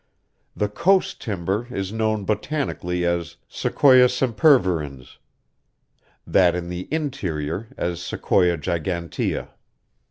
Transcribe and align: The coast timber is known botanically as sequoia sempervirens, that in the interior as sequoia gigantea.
The 0.55 0.67
coast 0.67 1.21
timber 1.21 1.67
is 1.69 1.93
known 1.93 2.25
botanically 2.25 3.05
as 3.05 3.35
sequoia 3.47 4.07
sempervirens, 4.09 5.17
that 6.25 6.55
in 6.55 6.69
the 6.69 6.87
interior 6.89 7.67
as 7.77 8.01
sequoia 8.01 8.57
gigantea. 8.57 9.49